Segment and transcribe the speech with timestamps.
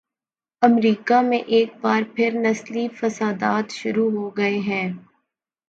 [0.61, 4.87] امریکہ میں ایک بار پھر نسلی فسادات شروع ہوگئے ہیں۔